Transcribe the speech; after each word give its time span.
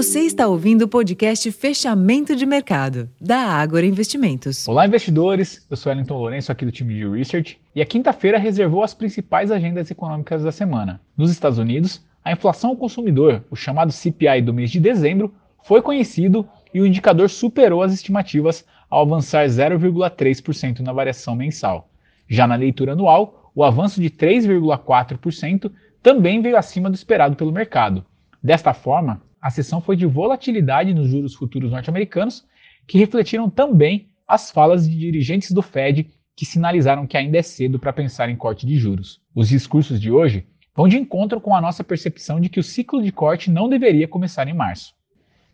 Você 0.00 0.20
está 0.20 0.48
ouvindo 0.48 0.86
o 0.86 0.88
podcast 0.88 1.52
Fechamento 1.52 2.34
de 2.34 2.46
Mercado, 2.46 3.10
da 3.20 3.36
Ágora 3.36 3.84
Investimentos. 3.84 4.66
Olá, 4.66 4.86
investidores. 4.86 5.66
Eu 5.68 5.76
sou 5.76 5.92
Wellington 5.92 6.16
Lourenço, 6.16 6.50
aqui 6.50 6.64
do 6.64 6.72
time 6.72 6.94
de 6.94 7.06
Research, 7.06 7.60
e 7.76 7.82
a 7.82 7.84
quinta-feira 7.84 8.38
reservou 8.38 8.82
as 8.82 8.94
principais 8.94 9.50
agendas 9.50 9.90
econômicas 9.90 10.42
da 10.42 10.50
semana. 10.50 11.02
Nos 11.14 11.30
Estados 11.30 11.58
Unidos, 11.58 12.02
a 12.24 12.32
inflação 12.32 12.70
ao 12.70 12.76
consumidor, 12.76 13.44
o 13.50 13.54
chamado 13.54 13.92
CPI 13.92 14.40
do 14.40 14.54
mês 14.54 14.70
de 14.70 14.80
dezembro, 14.80 15.34
foi 15.62 15.82
conhecido 15.82 16.48
e 16.72 16.80
o 16.80 16.86
indicador 16.86 17.28
superou 17.28 17.82
as 17.82 17.92
estimativas 17.92 18.64
ao 18.88 19.02
avançar 19.02 19.46
0,3% 19.46 20.80
na 20.80 20.94
variação 20.94 21.36
mensal. 21.36 21.90
Já 22.26 22.46
na 22.46 22.56
leitura 22.56 22.92
anual, 22.92 23.52
o 23.54 23.62
avanço 23.62 24.00
de 24.00 24.08
3,4% 24.08 25.70
também 26.02 26.40
veio 26.40 26.56
acima 26.56 26.88
do 26.88 26.94
esperado 26.94 27.36
pelo 27.36 27.52
mercado. 27.52 28.02
Desta 28.42 28.72
forma, 28.72 29.20
a 29.40 29.50
sessão 29.50 29.80
foi 29.80 29.96
de 29.96 30.06
volatilidade 30.06 30.92
nos 30.92 31.08
juros 31.08 31.34
futuros 31.34 31.70
norte-americanos, 31.70 32.46
que 32.86 32.98
refletiram 32.98 33.48
também 33.48 34.08
as 34.26 34.50
falas 34.50 34.88
de 34.88 34.96
dirigentes 34.96 35.52
do 35.52 35.62
Fed 35.62 36.10
que 36.36 36.46
sinalizaram 36.46 37.06
que 37.06 37.16
ainda 37.16 37.38
é 37.38 37.42
cedo 37.42 37.78
para 37.78 37.92
pensar 37.92 38.28
em 38.28 38.36
corte 38.36 38.66
de 38.66 38.76
juros. 38.76 39.20
Os 39.34 39.48
discursos 39.48 40.00
de 40.00 40.10
hoje 40.10 40.46
vão 40.74 40.88
de 40.88 40.96
encontro 40.96 41.40
com 41.40 41.54
a 41.54 41.60
nossa 41.60 41.84
percepção 41.84 42.40
de 42.40 42.48
que 42.48 42.60
o 42.60 42.62
ciclo 42.62 43.02
de 43.02 43.12
corte 43.12 43.50
não 43.50 43.68
deveria 43.68 44.08
começar 44.08 44.48
em 44.48 44.54
março. 44.54 44.94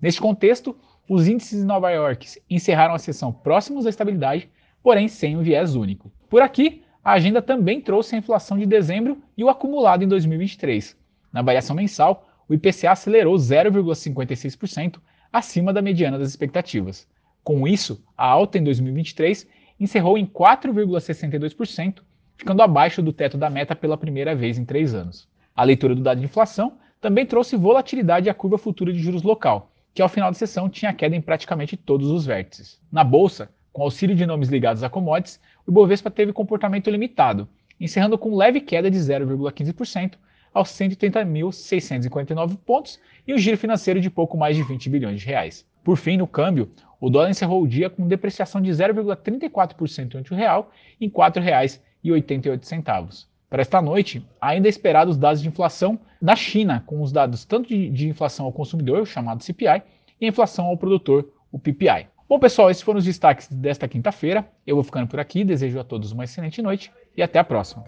Neste 0.00 0.20
contexto, 0.20 0.76
os 1.08 1.28
índices 1.28 1.60
de 1.60 1.64
Nova 1.64 1.90
York 1.90 2.26
encerraram 2.50 2.94
a 2.94 2.98
sessão 2.98 3.32
próximos 3.32 3.86
à 3.86 3.90
estabilidade, 3.90 4.48
porém 4.82 5.06
sem 5.06 5.36
um 5.36 5.42
viés 5.42 5.76
único. 5.76 6.10
Por 6.28 6.42
aqui, 6.42 6.82
a 7.04 7.12
agenda 7.12 7.42
também 7.42 7.80
trouxe 7.80 8.14
a 8.14 8.18
inflação 8.18 8.58
de 8.58 8.66
dezembro 8.66 9.22
e 9.36 9.44
o 9.44 9.48
acumulado 9.48 10.02
em 10.02 10.08
2023. 10.08 10.96
Na 11.32 11.42
variação 11.42 11.76
mensal, 11.76 12.26
o 12.48 12.54
IPCA 12.54 12.92
acelerou 12.92 13.34
0,56% 13.36 15.00
acima 15.32 15.72
da 15.72 15.82
mediana 15.82 16.18
das 16.18 16.28
expectativas. 16.28 17.08
Com 17.42 17.66
isso, 17.66 18.04
a 18.16 18.26
alta 18.26 18.58
em 18.58 18.64
2023 18.64 19.46
encerrou 19.80 20.16
em 20.16 20.26
4,62%, 20.26 22.02
ficando 22.36 22.62
abaixo 22.62 23.02
do 23.02 23.12
teto 23.12 23.36
da 23.36 23.50
meta 23.50 23.74
pela 23.74 23.96
primeira 23.96 24.34
vez 24.34 24.58
em 24.58 24.64
três 24.64 24.94
anos. 24.94 25.28
A 25.54 25.64
leitura 25.64 25.94
do 25.94 26.02
dado 26.02 26.18
de 26.18 26.24
inflação 26.24 26.74
também 27.00 27.26
trouxe 27.26 27.56
volatilidade 27.56 28.30
à 28.30 28.34
curva 28.34 28.58
futura 28.58 28.92
de 28.92 28.98
juros 29.00 29.22
local, 29.22 29.72
que 29.92 30.00
ao 30.00 30.08
final 30.08 30.30
da 30.30 30.34
sessão 30.34 30.68
tinha 30.68 30.92
queda 30.92 31.16
em 31.16 31.20
praticamente 31.20 31.76
todos 31.76 32.10
os 32.10 32.24
vértices. 32.24 32.80
Na 32.90 33.02
bolsa, 33.02 33.50
com 33.72 33.82
auxílio 33.82 34.14
de 34.14 34.24
nomes 34.26 34.48
ligados 34.48 34.82
a 34.82 34.88
commodities, 34.88 35.40
o 35.66 35.70
Ibovespa 35.70 36.10
teve 36.10 36.32
comportamento 36.32 36.90
limitado, 36.90 37.48
encerrando 37.80 38.16
com 38.16 38.36
leve 38.36 38.60
queda 38.60 38.90
de 38.90 38.98
0,15% 38.98 40.12
aos 40.52 40.68
130.649 40.70 42.58
pontos 42.64 43.00
e 43.26 43.34
um 43.34 43.38
giro 43.38 43.56
financeiro 43.56 44.00
de 44.00 44.10
pouco 44.10 44.36
mais 44.36 44.56
de 44.56 44.62
20 44.62 44.90
bilhões 44.90 45.20
de 45.20 45.26
reais. 45.26 45.66
Por 45.82 45.96
fim, 45.96 46.16
no 46.16 46.26
câmbio, 46.26 46.70
o 47.00 47.10
dólar 47.10 47.30
encerrou 47.30 47.62
o 47.62 47.68
dia 47.68 47.90
com 47.90 48.06
depreciação 48.06 48.60
de 48.60 48.70
0,34% 48.70 50.14
ante 50.14 50.32
o 50.32 50.36
real 50.36 50.70
em 51.00 51.06
R$ 51.06 51.12
4,88. 51.12 53.26
Para 53.50 53.60
esta 53.60 53.82
noite, 53.82 54.24
ainda 54.40 54.68
é 54.68 54.70
esperado 54.70 55.10
os 55.10 55.18
dados 55.18 55.42
de 55.42 55.48
inflação 55.48 55.98
da 56.20 56.34
China, 56.34 56.82
com 56.86 57.02
os 57.02 57.12
dados 57.12 57.44
tanto 57.44 57.68
de, 57.68 57.90
de 57.90 58.08
inflação 58.08 58.46
ao 58.46 58.52
consumidor, 58.52 59.06
chamado 59.06 59.42
CPI, 59.42 59.82
e 60.20 60.26
inflação 60.26 60.66
ao 60.66 60.76
produtor, 60.76 61.28
o 61.50 61.58
PPI. 61.58 62.06
Bom, 62.28 62.38
pessoal, 62.38 62.70
esses 62.70 62.82
foram 62.82 62.98
os 62.98 63.04
destaques 63.04 63.48
desta 63.48 63.86
quinta-feira. 63.86 64.48
Eu 64.66 64.76
vou 64.76 64.84
ficando 64.84 65.06
por 65.06 65.20
aqui, 65.20 65.44
desejo 65.44 65.78
a 65.78 65.84
todos 65.84 66.12
uma 66.12 66.24
excelente 66.24 66.62
noite 66.62 66.90
e 67.14 67.22
até 67.22 67.38
a 67.38 67.44
próxima. 67.44 67.84